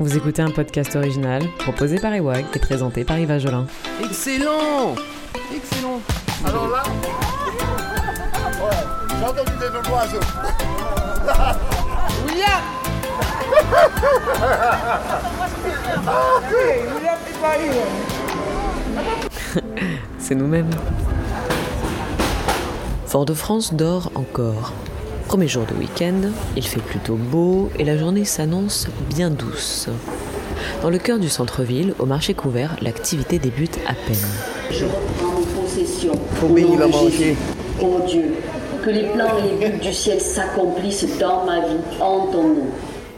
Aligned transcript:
Vous 0.00 0.16
écoutez 0.16 0.40
un 0.40 0.50
podcast 0.50 0.96
original 0.96 1.42
proposé 1.58 2.00
par 2.00 2.14
Ewag 2.14 2.46
et 2.54 2.58
présenté 2.58 3.04
par 3.04 3.18
Yves 3.18 3.38
Jolin. 3.38 3.66
Excellent 4.02 4.94
Excellent 5.54 6.00
Alors 6.42 6.68
là, 6.68 6.82
ouais, 8.62 8.70
j'ai 9.10 9.24
entendu 9.26 9.52
des 9.60 9.68
noms 9.68 9.82
d'oiseaux. 9.82 10.20
William 12.26 12.62
C'est 20.18 20.34
nous-mêmes. 20.34 20.70
Fort-de-France 23.04 23.74
dort 23.74 24.10
encore. 24.14 24.72
Premier 25.30 25.46
jour 25.46 25.64
de 25.64 25.78
week-end, 25.78 26.32
il 26.56 26.66
fait 26.66 26.80
plutôt 26.80 27.14
beau 27.14 27.70
et 27.78 27.84
la 27.84 27.96
journée 27.96 28.24
s'annonce 28.24 28.88
bien 29.08 29.30
douce. 29.30 29.88
Dans 30.82 30.90
le 30.90 30.98
cœur 30.98 31.20
du 31.20 31.28
centre-ville, 31.28 31.94
au 32.00 32.04
marché 32.04 32.34
couvert, 32.34 32.74
l'activité 32.82 33.38
débute 33.38 33.78
à 33.86 33.94
peine. 33.94 34.16
Je 34.72 34.86
reprends 34.86 35.38
mon 35.38 35.62
possession. 35.62 36.14
De 36.14 36.76
marché. 36.84 37.10
Jésus. 37.10 37.36
Ô 37.80 38.00
Dieu, 38.08 38.34
que 38.82 38.90
les 38.90 39.04
plans 39.04 39.38
et 39.38 39.60
les 39.60 39.68
buts 39.68 39.78
du 39.78 39.92
ciel 39.92 40.20
s'accomplissent 40.20 41.16
dans 41.20 41.44
ma 41.44 41.60
vie, 41.60 42.00
en 42.00 42.26
ton 42.26 42.42
nom. 42.48 42.66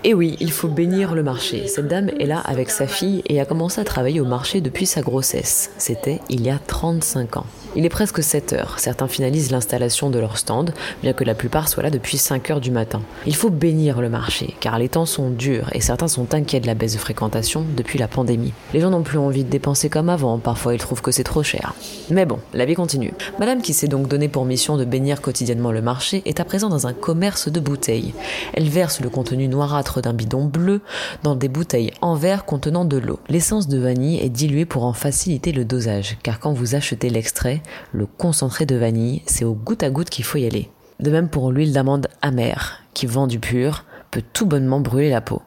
Et 0.04 0.12
oui, 0.12 0.36
il 0.40 0.52
faut 0.52 0.68
bénir 0.68 1.14
le 1.14 1.22
marché. 1.22 1.66
Cette 1.66 1.88
dame 1.88 2.10
est 2.20 2.26
là 2.26 2.40
avec 2.40 2.68
sa 2.68 2.86
fille 2.86 3.22
et 3.24 3.40
a 3.40 3.46
commencé 3.46 3.80
à 3.80 3.84
travailler 3.84 4.20
au 4.20 4.26
marché 4.26 4.60
depuis 4.60 4.84
sa 4.84 5.00
grossesse. 5.00 5.70
C'était 5.78 6.20
il 6.28 6.42
y 6.42 6.50
a 6.50 6.58
35 6.58 7.38
ans. 7.38 7.46
Il 7.74 7.86
est 7.86 7.88
presque 7.88 8.22
7 8.22 8.52
heures. 8.52 8.74
Certains 8.78 9.08
finalisent 9.08 9.50
l'installation 9.50 10.10
de 10.10 10.18
leur 10.18 10.36
stand, 10.36 10.74
bien 11.02 11.14
que 11.14 11.24
la 11.24 11.34
plupart 11.34 11.68
soient 11.68 11.82
là 11.82 11.88
depuis 11.88 12.18
5 12.18 12.50
heures 12.50 12.60
du 12.60 12.70
matin. 12.70 13.00
Il 13.26 13.34
faut 13.34 13.48
bénir 13.48 14.02
le 14.02 14.10
marché, 14.10 14.54
car 14.60 14.78
les 14.78 14.90
temps 14.90 15.06
sont 15.06 15.30
durs 15.30 15.70
et 15.72 15.80
certains 15.80 16.08
sont 16.08 16.34
inquiets 16.34 16.60
de 16.60 16.66
la 16.66 16.74
baisse 16.74 16.92
de 16.92 16.98
fréquentation 16.98 17.64
depuis 17.74 17.98
la 17.98 18.08
pandémie. 18.08 18.52
Les 18.74 18.80
gens 18.80 18.90
n'ont 18.90 19.02
plus 19.02 19.16
envie 19.16 19.44
de 19.44 19.48
dépenser 19.48 19.88
comme 19.88 20.10
avant, 20.10 20.38
parfois 20.38 20.74
ils 20.74 20.80
trouvent 20.80 21.00
que 21.00 21.12
c'est 21.12 21.24
trop 21.24 21.42
cher. 21.42 21.72
Mais 22.10 22.26
bon, 22.26 22.40
la 22.52 22.66
vie 22.66 22.74
continue. 22.74 23.14
Madame 23.38 23.62
qui 23.62 23.72
s'est 23.72 23.88
donc 23.88 24.06
donné 24.06 24.28
pour 24.28 24.44
mission 24.44 24.76
de 24.76 24.84
bénir 24.84 25.22
quotidiennement 25.22 25.72
le 25.72 25.80
marché 25.80 26.20
est 26.26 26.40
à 26.40 26.44
présent 26.44 26.68
dans 26.68 26.86
un 26.86 26.92
commerce 26.92 27.48
de 27.48 27.58
bouteilles. 27.58 28.12
Elle 28.52 28.68
verse 28.68 29.00
le 29.00 29.08
contenu 29.08 29.48
noirâtre 29.48 30.02
d'un 30.02 30.12
bidon 30.12 30.44
bleu 30.44 30.82
dans 31.22 31.36
des 31.36 31.48
bouteilles 31.48 31.92
en 32.02 32.16
verre 32.16 32.44
contenant 32.44 32.84
de 32.84 32.98
l'eau. 32.98 33.18
L'essence 33.30 33.66
de 33.66 33.78
vanille 33.78 34.20
est 34.20 34.28
diluée 34.28 34.66
pour 34.66 34.84
en 34.84 34.92
faciliter 34.92 35.52
le 35.52 35.64
dosage, 35.64 36.18
car 36.22 36.38
quand 36.38 36.52
vous 36.52 36.74
achetez 36.74 37.08
l'extrait, 37.08 37.61
le 37.92 38.06
concentré 38.06 38.66
de 38.66 38.76
vanille, 38.76 39.22
c'est 39.26 39.44
au 39.44 39.54
goutte 39.54 39.82
à 39.82 39.90
goutte 39.90 40.10
qu'il 40.10 40.24
faut 40.24 40.38
y 40.38 40.46
aller. 40.46 40.70
De 41.00 41.10
même 41.10 41.28
pour 41.28 41.50
l'huile 41.50 41.72
d'amande 41.72 42.08
amère, 42.20 42.82
qui 42.94 43.06
vend 43.06 43.26
du 43.26 43.38
pur, 43.38 43.84
peut 44.10 44.22
tout 44.32 44.46
bonnement 44.46 44.80
brûler 44.80 45.10
la 45.10 45.20
peau. 45.20 45.42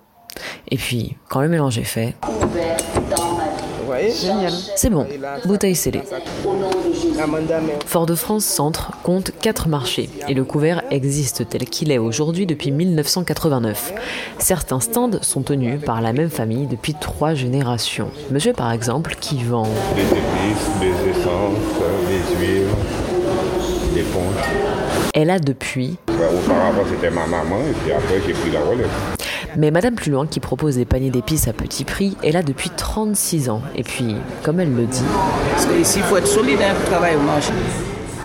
Et 0.69 0.77
puis, 0.77 1.17
quand 1.29 1.41
le 1.41 1.47
mélange 1.47 1.77
est 1.77 1.83
fait, 1.83 2.15
Vous 3.85 3.91
voyez 3.91 4.11
c'est 4.75 4.89
bon, 4.89 5.05
bouteille 5.45 5.75
scellée. 5.75 6.01
Fort-de-France 7.85 8.43
Centre 8.43 8.93
compte 9.03 9.29
4 9.41 9.67
marchés 9.67 10.09
et 10.27 10.33
le 10.33 10.43
couvert 10.43 10.81
existe 10.89 11.47
tel 11.47 11.65
qu'il 11.65 11.91
est 11.91 11.99
aujourd'hui 11.99 12.47
depuis 12.47 12.71
1989. 12.71 13.93
Certains 14.39 14.79
stands 14.79 15.21
sont 15.21 15.43
tenus 15.43 15.79
par 15.85 16.01
la 16.01 16.13
même 16.13 16.31
famille 16.31 16.65
depuis 16.65 16.95
3 16.95 17.35
générations. 17.35 18.09
Monsieur 18.31 18.53
par 18.53 18.71
exemple 18.71 19.15
qui 19.21 19.43
vend 19.43 19.67
des 19.95 20.01
épices, 20.01 20.69
des 20.79 21.11
essences, 21.11 21.59
des 22.09 22.43
huiles, 22.43 22.67
des 23.93 24.01
ponches. 24.01 25.11
elle 25.13 25.29
a 25.29 25.37
depuis, 25.37 25.97
auparavant, 26.09 26.81
c'était 26.89 27.11
ma 27.11 27.27
maman 27.27 27.59
et 27.59 27.73
puis 27.83 27.91
après, 27.91 28.19
j'ai 28.25 28.33
pris 28.33 28.49
la 28.49 28.61
relève. 28.61 28.89
Mais 29.57 29.71
Madame 29.71 29.95
plus 29.95 30.11
loin 30.11 30.27
qui 30.27 30.39
propose 30.39 30.75
des 30.75 30.85
paniers 30.85 31.11
d'épices 31.11 31.47
à 31.47 31.53
petit 31.53 31.85
prix, 31.85 32.17
elle 32.23 32.35
a 32.35 32.43
depuis 32.43 32.69
36 32.69 33.49
ans. 33.49 33.61
Et 33.75 33.83
puis, 33.83 34.15
comme 34.43 34.59
elle 34.59 34.73
le 34.73 34.85
dit, 34.85 35.03
parce 35.51 35.65
qu'ici, 35.65 35.99
il 35.99 36.03
faut 36.03 36.17
être 36.17 36.27
solidaire 36.27 36.75
pour 36.75 36.85
travailler 36.85 37.17
au 37.17 37.21
marché. 37.21 37.53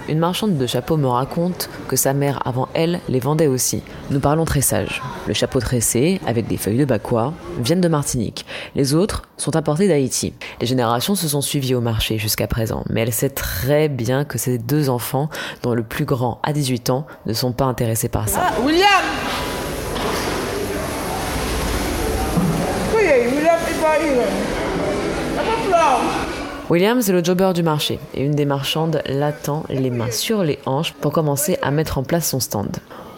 Une 0.09 0.19
marchande 0.19 0.59
de 0.59 0.67
chapeaux 0.67 0.97
me 0.97 1.07
raconte 1.07 1.71
que 1.87 1.95
sa 1.95 2.15
mère, 2.15 2.45
avant 2.45 2.69
elle, 2.75 2.99
les 3.09 3.21
vendait 3.21 3.47
aussi. 3.47 3.81
Nous 4.11 4.19
parlons 4.19 4.45
tressage. 4.45 5.01
Le 5.29 5.35
chapeau 5.35 5.61
tressé, 5.61 6.21
avec 6.27 6.49
des 6.49 6.57
feuilles 6.57 6.79
de 6.79 6.85
bakwa, 6.85 7.33
viennent 7.61 7.81
de 7.81 7.87
Martinique. 7.87 8.45
Les 8.75 8.95
autres 8.95 9.23
sont 9.37 9.55
apportés 9.55 9.87
d'Haïti. 9.87 10.35
Les 10.61 10.67
générations 10.67 11.15
se 11.15 11.29
sont 11.29 11.41
suivies 11.41 11.77
au 11.77 11.81
marché 11.81 12.19
jusqu'à 12.19 12.49
présent, 12.49 12.83
mais 12.91 13.03
elle 13.03 13.13
sait 13.13 13.31
très 13.31 13.89
bien 13.89 14.25
que 14.25 14.37
ses 14.37 14.59
deux 14.59 14.91
enfants, 14.91 15.29
dont 15.63 15.75
le 15.75 15.85
plus 15.85 16.07
grand 16.07 16.41
a 16.43 16.53
18 16.53 16.91
ans, 16.91 17.07
ne 17.27 17.33
sont 17.33 17.53
pas 17.53 17.67
intéressés 17.67 18.09
par 18.09 18.29
ça. 18.29 18.41
Ah, 18.49 18.61
William 18.65 19.05
Oui, 23.11 23.17
William 23.35 23.59
Ibrahim. 23.77 24.19
William, 26.69 27.03
c'est 27.03 27.11
le 27.11 27.25
jobber 27.25 27.51
du 27.53 27.65
marché, 27.65 27.99
et 28.15 28.23
une 28.23 28.37
des 28.37 28.45
marchandes 28.45 29.03
l'attend 29.05 29.65
les 29.69 29.91
mains 29.91 30.13
sur 30.13 30.45
les 30.45 30.61
hanches 30.65 30.93
pour 30.93 31.11
commencer 31.11 31.59
à 31.61 31.73
mettre 31.73 31.99
en 31.99 32.05
place 32.05 32.29
son 32.29 32.39
stand. 32.39 32.77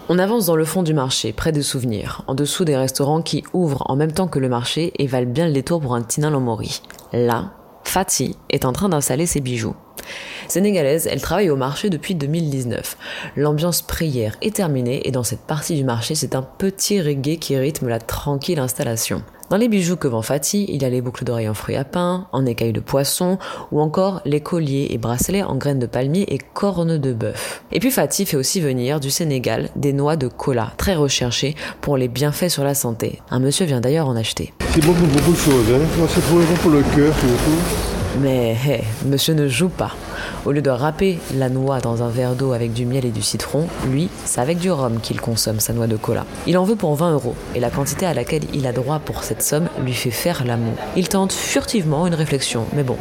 On 0.08 0.18
avance 0.18 0.46
dans 0.46 0.56
le 0.56 0.64
fond 0.64 0.82
du 0.82 0.94
marché, 0.94 1.34
près 1.34 1.52
des 1.52 1.60
souvenirs, 1.60 2.22
en 2.26 2.34
dessous 2.34 2.64
des 2.64 2.76
restaurants 2.76 3.20
qui 3.20 3.44
ouvrent 3.52 3.82
en 3.84 3.96
même 3.96 4.12
temps 4.12 4.28
que 4.28 4.38
le 4.38 4.48
marché 4.48 4.94
et 4.96 5.06
valent 5.06 5.30
bien 5.30 5.46
le 5.46 5.52
détour 5.52 5.82
pour 5.82 5.94
un 5.94 6.00
Tina 6.00 6.30
Lomori. 6.30 6.80
Là, 7.12 7.50
Fatih 7.84 8.34
est 8.48 8.64
en 8.64 8.72
train 8.72 8.88
d'installer 8.88 9.26
ses 9.26 9.40
bijoux. 9.40 9.76
Sénégalaise, 10.48 11.06
elle 11.06 11.20
travaille 11.20 11.50
au 11.50 11.56
marché 11.56 11.90
depuis 11.90 12.14
2019. 12.14 12.96
L'ambiance 13.36 13.82
prière 13.82 14.36
est 14.40 14.56
terminée 14.56 15.06
et 15.06 15.10
dans 15.10 15.22
cette 15.22 15.42
partie 15.42 15.76
du 15.76 15.84
marché, 15.84 16.14
c'est 16.14 16.34
un 16.34 16.42
petit 16.42 17.02
reggae 17.02 17.38
qui 17.38 17.58
rythme 17.58 17.88
la 17.88 18.00
tranquille 18.00 18.58
installation. 18.58 19.22
Dans 19.52 19.58
les 19.58 19.68
bijoux 19.68 19.96
que 19.96 20.08
vend 20.08 20.22
Fatih, 20.22 20.64
il 20.70 20.80
y 20.80 20.86
a 20.86 20.88
les 20.88 21.02
boucles 21.02 21.24
d'oreilles 21.24 21.50
en 21.50 21.52
fruits 21.52 21.76
à 21.76 21.84
pain, 21.84 22.26
en 22.32 22.46
écailles 22.46 22.72
de 22.72 22.80
poisson, 22.80 23.36
ou 23.70 23.82
encore 23.82 24.22
les 24.24 24.40
colliers 24.40 24.86
et 24.88 24.96
bracelets 24.96 25.42
en 25.42 25.56
graines 25.56 25.78
de 25.78 25.84
palmier 25.84 26.24
et 26.32 26.38
cornes 26.38 26.96
de 26.96 27.12
bœuf. 27.12 27.62
Et 27.70 27.78
puis 27.78 27.90
Fatih 27.90 28.24
fait 28.24 28.38
aussi 28.38 28.62
venir 28.62 28.98
du 28.98 29.10
Sénégal 29.10 29.68
des 29.76 29.92
noix 29.92 30.16
de 30.16 30.28
cola, 30.28 30.72
très 30.78 30.94
recherchées 30.94 31.54
pour 31.82 31.98
les 31.98 32.08
bienfaits 32.08 32.48
sur 32.48 32.64
la 32.64 32.74
santé. 32.74 33.20
Un 33.30 33.40
monsieur 33.40 33.66
vient 33.66 33.82
d'ailleurs 33.82 34.08
en 34.08 34.16
acheter. 34.16 34.54
C'est 34.72 34.86
bon 34.86 34.94
pour 34.94 35.06
beaucoup 35.06 35.32
de 35.32 35.36
choses. 35.36 35.70
Hein. 35.70 36.06
C'est 36.08 36.62
pour 36.62 36.70
le 36.70 36.80
cœur 36.96 37.14
surtout. 37.18 37.91
Mais 38.20 38.56
monsieur 39.06 39.34
ne 39.34 39.48
joue 39.48 39.70
pas. 39.70 39.92
Au 40.44 40.52
lieu 40.52 40.60
de 40.60 40.70
râper 40.70 41.18
la 41.34 41.48
noix 41.48 41.80
dans 41.80 42.02
un 42.02 42.08
verre 42.08 42.34
d'eau 42.34 42.52
avec 42.52 42.72
du 42.72 42.84
miel 42.84 43.06
et 43.06 43.10
du 43.10 43.22
citron, 43.22 43.66
lui, 43.88 44.08
c'est 44.24 44.40
avec 44.40 44.58
du 44.58 44.70
rhum 44.70 45.00
qu'il 45.00 45.20
consomme 45.20 45.60
sa 45.60 45.72
noix 45.72 45.86
de 45.86 45.96
cola. 45.96 46.26
Il 46.46 46.58
en 46.58 46.64
veut 46.64 46.76
pour 46.76 46.94
20 46.94 47.12
euros, 47.12 47.34
et 47.54 47.60
la 47.60 47.70
quantité 47.70 48.04
à 48.04 48.12
laquelle 48.12 48.42
il 48.52 48.66
a 48.66 48.72
droit 48.72 48.98
pour 48.98 49.24
cette 49.24 49.42
somme 49.42 49.68
lui 49.82 49.94
fait 49.94 50.10
faire 50.10 50.44
l'amour. 50.44 50.74
Il 50.96 51.08
tente 51.08 51.32
furtivement 51.32 52.06
une 52.06 52.14
réflexion, 52.14 52.66
mais 52.74 52.82
bon, 52.82 52.96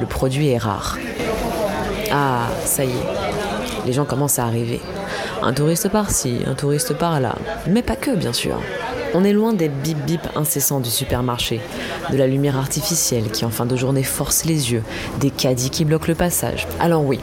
le 0.00 0.06
produit 0.06 0.48
est 0.48 0.58
rare. 0.58 0.98
Ah, 2.12 2.48
ça 2.64 2.84
y 2.84 2.90
est, 2.90 3.86
les 3.86 3.92
gens 3.92 4.04
commencent 4.04 4.38
à 4.38 4.44
arriver. 4.44 4.80
Un 5.42 5.52
touriste 5.52 5.90
par-ci, 5.90 6.38
un 6.46 6.54
touriste 6.54 6.94
par-là, 6.94 7.36
mais 7.68 7.82
pas 7.82 7.96
que, 7.96 8.16
bien 8.16 8.32
sûr. 8.32 8.60
On 9.18 9.24
est 9.24 9.32
loin 9.32 9.54
des 9.54 9.70
bip 9.70 9.96
bip 10.04 10.20
incessants 10.36 10.78
du 10.78 10.90
supermarché, 10.90 11.62
de 12.12 12.18
la 12.18 12.26
lumière 12.26 12.58
artificielle 12.58 13.30
qui 13.30 13.46
en 13.46 13.50
fin 13.50 13.64
de 13.64 13.74
journée 13.74 14.02
force 14.02 14.44
les 14.44 14.72
yeux, 14.72 14.82
des 15.20 15.30
caddies 15.30 15.70
qui 15.70 15.86
bloquent 15.86 16.08
le 16.08 16.14
passage. 16.14 16.68
Alors 16.80 17.02
oui, 17.02 17.18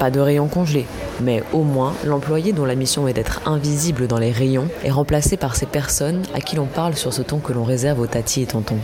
pas 0.00 0.10
de 0.10 0.18
rayons 0.18 0.48
congelés, 0.48 0.86
mais 1.20 1.44
au 1.52 1.62
moins 1.62 1.94
l'employé 2.04 2.52
dont 2.52 2.64
la 2.64 2.74
mission 2.74 3.06
est 3.06 3.12
d'être 3.12 3.42
invisible 3.46 4.08
dans 4.08 4.18
les 4.18 4.32
rayons 4.32 4.66
est 4.82 4.90
remplacé 4.90 5.36
par 5.36 5.54
ces 5.54 5.66
personnes 5.66 6.24
à 6.34 6.40
qui 6.40 6.56
l'on 6.56 6.66
parle 6.66 6.96
sur 6.96 7.12
ce 7.12 7.22
ton 7.22 7.38
que 7.38 7.52
l'on 7.52 7.62
réserve 7.62 8.00
aux 8.00 8.08
tatis 8.08 8.42
et 8.42 8.46
tontons. 8.46 8.80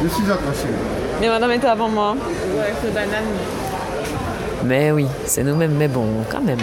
Je 0.00 0.08
suis 0.08 0.30
attaché. 0.30 0.68
Mais 1.20 1.28
madame 1.28 1.50
était 1.50 1.66
avant 1.66 1.88
moi. 1.88 2.14
Mais 4.64 4.92
oui, 4.92 5.06
c'est 5.26 5.42
nous-mêmes, 5.42 5.74
mais 5.76 5.88
bon, 5.88 6.06
quand 6.30 6.40
même. 6.40 6.60